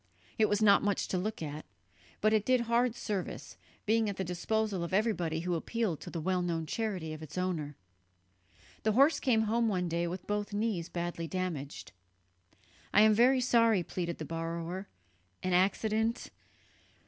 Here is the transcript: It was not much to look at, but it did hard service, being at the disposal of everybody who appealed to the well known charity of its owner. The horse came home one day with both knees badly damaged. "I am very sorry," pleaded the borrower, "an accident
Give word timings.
It 0.39 0.49
was 0.49 0.63
not 0.63 0.81
much 0.81 1.07
to 1.09 1.17
look 1.19 1.43
at, 1.43 1.63
but 2.21 2.33
it 2.33 2.43
did 2.43 2.61
hard 2.61 2.95
service, 2.95 3.55
being 3.85 4.09
at 4.09 4.17
the 4.17 4.23
disposal 4.23 4.83
of 4.83 4.95
everybody 4.95 5.41
who 5.41 5.53
appealed 5.53 5.99
to 5.99 6.09
the 6.09 6.19
well 6.19 6.41
known 6.41 6.65
charity 6.65 7.13
of 7.13 7.21
its 7.21 7.37
owner. 7.37 7.75
The 8.81 8.93
horse 8.93 9.19
came 9.19 9.43
home 9.43 9.67
one 9.67 9.87
day 9.87 10.07
with 10.07 10.25
both 10.25 10.53
knees 10.53 10.89
badly 10.89 11.27
damaged. 11.27 11.91
"I 12.91 13.01
am 13.01 13.13
very 13.13 13.41
sorry," 13.41 13.83
pleaded 13.83 14.17
the 14.17 14.25
borrower, 14.25 14.87
"an 15.43 15.53
accident 15.53 16.31